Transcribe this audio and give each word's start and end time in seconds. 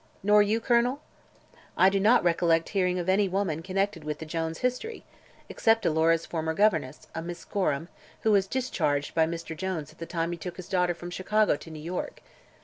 "Nor 0.23 0.41
you, 0.41 0.59
Colonel?" 0.59 0.99
"I 1.77 1.91
do 1.91 1.99
not 1.99 2.23
recollect 2.23 2.69
hearing 2.69 2.97
of 2.97 3.07
any 3.07 3.29
woman 3.29 3.61
connected 3.61 4.03
with 4.03 4.17
the 4.17 4.25
Jones 4.25 4.57
history 4.65 5.03
except 5.47 5.85
Alora's 5.85 6.25
former 6.25 6.55
governess, 6.55 7.05
a 7.13 7.21
Miss 7.21 7.45
Gorham, 7.45 7.87
who 8.21 8.31
was 8.31 8.47
discharged 8.47 9.13
by 9.13 9.27
Mr. 9.27 9.55
Jones 9.55 9.91
at 9.91 9.99
the 9.99 10.07
time 10.07 10.31
he 10.31 10.39
took 10.39 10.57
his 10.57 10.67
daughter 10.69 10.95
from 10.95 11.11
Chicago 11.11 11.55
to 11.57 11.69
New 11.69 11.77
York." 11.79 12.23